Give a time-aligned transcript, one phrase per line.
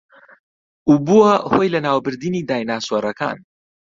[0.91, 3.37] و بووە هۆی لەناوبردنی دایناسۆرەکان